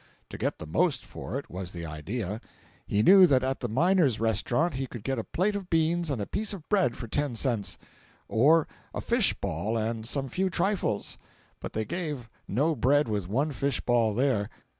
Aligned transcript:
To 0.31 0.37
get 0.39 0.57
the 0.57 0.65
most 0.65 1.05
for 1.05 1.37
it 1.37 1.47
was 1.47 1.73
the 1.73 1.85
idea. 1.85 2.41
He 2.87 3.03
knew 3.03 3.27
that 3.27 3.43
at 3.43 3.59
the 3.59 3.69
Miner's 3.69 4.19
Restaurant 4.19 4.73
he 4.73 4.87
could 4.87 5.03
get 5.03 5.19
a 5.19 5.23
plate 5.23 5.55
of 5.55 5.69
beans 5.69 6.09
and 6.09 6.19
a 6.19 6.25
piece 6.25 6.53
of 6.53 6.67
bread 6.69 6.95
for 6.97 7.07
ten 7.07 7.35
cents; 7.35 7.77
or 8.27 8.67
a 8.95 9.01
fish 9.01 9.35
ball 9.35 9.77
and 9.77 10.03
some 10.03 10.27
few 10.27 10.49
trifles, 10.49 11.19
but 11.59 11.73
they 11.73 11.85
gave 11.85 12.31
"no 12.47 12.75
bread 12.75 13.07
with 13.07 13.27
one 13.27 13.51
fish 13.51 13.79
ball" 13.79 14.15
there. 14.15 14.49